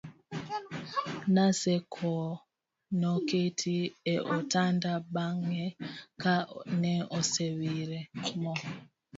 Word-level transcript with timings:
Naseko 1.33 2.13
noketi 2.99 3.75
e 4.13 4.15
otanda 4.35 4.91
bang'e 5.13 5.65
ka 6.21 6.35
ne 6.81 6.93
osewire 7.17 7.99
mo 8.41 8.53